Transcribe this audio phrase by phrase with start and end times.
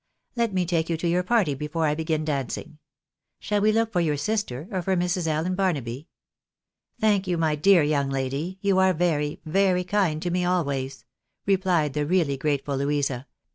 [0.35, 2.79] Let me take you to your party before I begin dancing.
[3.39, 5.27] Shall we look for your sister, or for Mrs.
[5.27, 6.07] Allen Barnaby?""
[6.99, 8.57] Thank you, my dear young lady!
[8.61, 11.05] You are very— very kind to me— always,"
[11.45, 13.27] replied the really grateful Louisa.